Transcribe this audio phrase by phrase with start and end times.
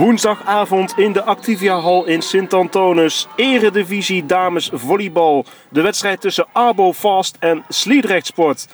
[0.00, 3.28] Woensdagavond in de Activia Hall in Sint-Antonus.
[3.36, 5.44] Eredivisie Dames Volleybal.
[5.68, 8.68] De wedstrijd tussen Abo Fast en Sliedrecht Sport.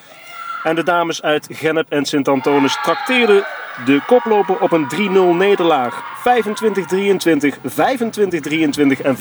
[0.62, 3.44] En de dames uit Gennep en Sint-Antonus trakteerden
[3.84, 4.88] de koploper op een
[5.34, 6.02] 3-0 nederlaag.
[6.18, 9.18] 25-23, 25-23 en 25-22.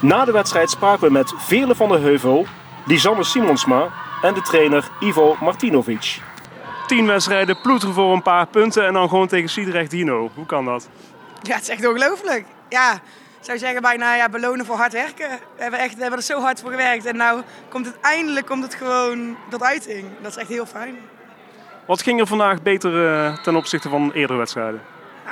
[0.00, 2.46] Na de wedstrijd spraken we met Vele van der Heuvel,
[2.86, 3.88] Lisanne Simonsma
[4.22, 6.20] en de trainer Ivo Martinovic.
[6.86, 10.30] Tien wedstrijden, ploeteren voor een paar punten en dan gewoon tegen Sliedrecht Dino.
[10.34, 10.88] Hoe kan dat?
[11.42, 12.44] Ja, het is echt ongelooflijk.
[12.68, 15.28] Ja, ik zou zeggen bijna ja, belonen voor hard werken.
[15.56, 18.46] We hebben, echt, we hebben er zo hard voor gewerkt en nou komt het eindelijk
[18.46, 20.06] komt het gewoon tot uiting.
[20.22, 20.96] Dat is echt heel fijn.
[21.86, 24.80] Wat ging er vandaag beter eh, ten opzichte van eerdere wedstrijden?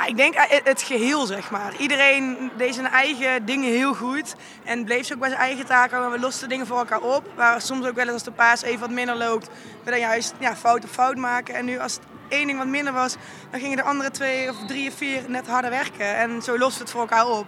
[0.06, 1.76] Ik denk eh, het geheel, zeg maar.
[1.76, 4.34] Iedereen deed zijn eigen dingen heel goed.
[4.64, 6.10] En bleef ze ook bij zijn eigen taken.
[6.10, 7.30] We losten dingen voor elkaar op.
[7.36, 9.48] Waar soms ook wel eens als de paas even wat minder loopt,
[9.84, 11.54] we dan juist ja, fout op fout maken.
[11.54, 13.16] En nu als het één ding wat minder was,
[13.50, 16.16] dan gingen de andere twee of drie of vier net harder werken.
[16.16, 17.46] En zo lost het voor elkaar op.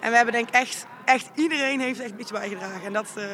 [0.00, 2.84] En we hebben denk ik echt, echt iedereen heeft echt iets bijgedragen.
[2.84, 3.24] En dat, uh,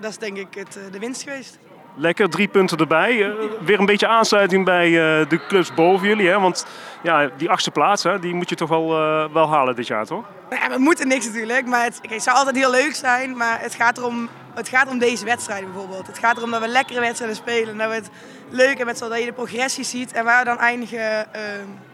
[0.00, 1.58] dat is denk ik het, uh, de winst geweest.
[2.00, 3.16] Lekker, drie punten erbij.
[3.16, 6.28] Uh, weer een beetje aansluiting bij uh, de clubs boven jullie.
[6.28, 6.40] Hè?
[6.40, 6.66] Want
[7.02, 10.06] ja, die achtste plaats, hè, die moet je toch wel, uh, wel halen dit jaar,
[10.06, 10.24] toch?
[10.50, 11.66] Ja, we moeten niks natuurlijk.
[11.66, 13.36] Maar het, het, zou altijd heel leuk zijn.
[13.36, 16.06] Maar het gaat, erom, het gaat om deze wedstrijd bijvoorbeeld.
[16.06, 17.76] Het gaat erom dat we lekkere wedstrijden spelen.
[17.76, 18.10] Dat we het
[18.50, 20.12] leuk hebben zodat je de progressie ziet.
[20.12, 21.26] En waar we dan eindigen,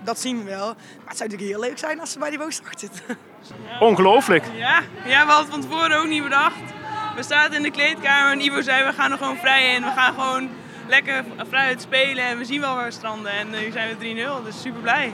[0.03, 0.67] dat zien we wel.
[0.67, 3.19] Maar het zou natuurlijk heel leuk zijn als ze bij die bovenste zitten.
[3.81, 4.45] Ongelooflijk.
[4.55, 6.75] Ja, ja, we hadden van tevoren ook niet bedacht
[7.17, 9.83] we zaten in de kleedkamer en Ivo zei we gaan er gewoon vrij in.
[9.83, 10.49] We gaan gewoon
[10.87, 13.33] lekker vrij spelen en we zien wel waar we stranden.
[13.33, 15.13] En nu zijn we 3-0, dus super blij.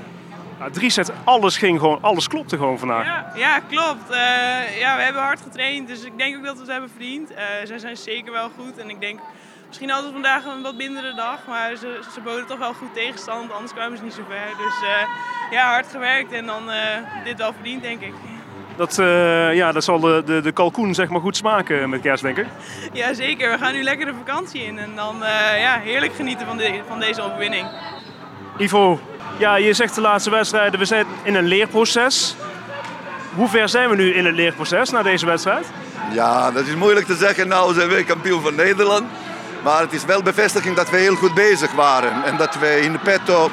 [0.59, 3.07] Ja, drie set, alles ging gewoon, alles klopte gewoon vandaag.
[3.07, 4.11] Ja, ja klopt.
[4.11, 7.31] Uh, ja, we hebben hard getraind, dus ik denk ook dat we het hebben verdiend.
[7.31, 9.21] Uh, zij zijn zeker wel goed en ik denk,
[9.67, 12.95] misschien hadden we vandaag een wat mindere dag, maar ze, ze boden toch wel goed
[12.95, 14.57] tegenstand, anders kwamen ze niet zo ver.
[14.57, 15.09] Dus uh,
[15.51, 16.63] ja, hard gewerkt en dan
[17.25, 18.15] dit wel verdiend, denk ik.
[18.81, 22.23] Dat, uh, ja, dat zal de, de, de kalkoen zeg maar, goed smaken met kerst,
[22.23, 22.47] denk ik.
[22.93, 23.51] Ja, zeker.
[23.51, 24.79] We gaan nu lekker de vakantie in.
[24.79, 27.67] En dan uh, ja, heerlijk genieten van, de, van deze overwinning.
[28.57, 29.01] Ivo,
[29.37, 32.37] ja, je zegt de laatste wedstrijden, we zijn in een leerproces.
[33.35, 35.67] Hoe ver zijn we nu in het leerproces na deze wedstrijd?
[36.13, 37.49] Ja, dat is moeilijk te zeggen.
[37.49, 39.05] Nou zijn we kampioen van Nederland.
[39.65, 42.25] Maar het is wel bevestiging dat we heel goed bezig waren.
[42.25, 43.51] En dat we in de petto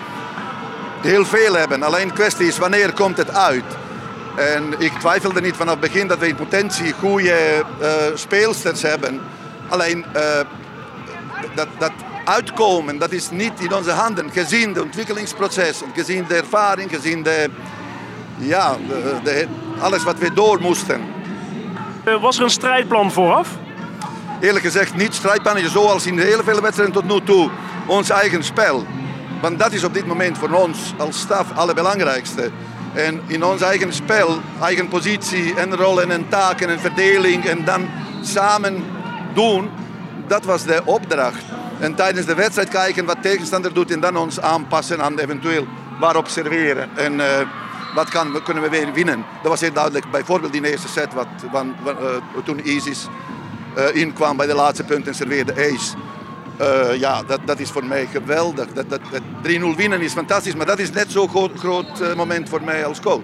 [1.02, 1.84] heel veel hebben.
[1.84, 3.86] Alleen de kwestie is wanneer komt het uit.
[4.38, 9.22] En ik twijfelde niet vanaf het begin dat we in potentie goede uh, speelsters hebben.
[9.70, 10.22] Alleen uh,
[11.56, 11.92] dat, dat
[12.26, 14.32] uitkomen, dat is niet in onze handen.
[14.32, 17.50] Gezien de ontwikkelingsproces, gezien de ervaring, gezien de,
[18.38, 19.48] ja, de, de,
[19.80, 21.02] alles wat we door moesten.
[22.06, 23.50] Uh, was er een strijdplan vooraf?
[24.42, 27.50] Eerlijk gezegd niet strijdplan, zoals in de hele vele wedstrijden tot nu toe.
[27.86, 28.86] Ons eigen spel.
[29.42, 32.52] Want dat is op dit moment voor ons als staf het allerbelangrijkste.
[32.98, 37.90] En in ons eigen spel, eigen positie en rollen en taken en verdeling en dan
[38.22, 38.84] samen
[39.34, 39.70] doen,
[40.28, 41.44] dat was de opdracht.
[41.80, 45.68] En tijdens de wedstrijd kijken wat tegenstander doet en dan ons aanpassen aan eventueel
[46.00, 46.90] waarop serveren.
[46.96, 47.26] En uh,
[47.96, 49.26] wat kan, kunnen we weer winnen.
[49.42, 50.12] Dat was heel duidelijk.
[50.12, 51.94] Bijvoorbeeld in de eerste set, wat, uh,
[52.44, 53.08] toen Isis
[53.78, 55.96] uh, inkwam bij de laatste punt en serveerde Ace.
[56.62, 58.68] Uh, ja, dat, dat is voor mij geweldig.
[58.74, 62.16] Dat, dat, dat 3-0 winnen is fantastisch, maar dat is net zo'n groot, groot uh,
[62.16, 63.22] moment voor mij als coach.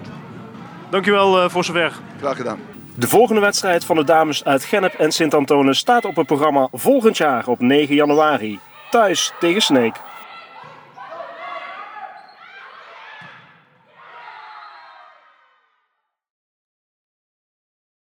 [0.90, 1.92] Dankjewel uh, voor zover.
[2.20, 2.58] Graag gedaan.
[2.94, 7.16] De volgende wedstrijd van de dames uit Gennep en Sint-Antonis staat op het programma volgend
[7.16, 8.58] jaar op 9 januari.
[8.90, 10.00] Thuis tegen Sneek.